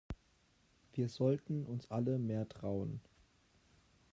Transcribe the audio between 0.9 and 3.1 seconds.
Wir sollten uns alle mehr trauen.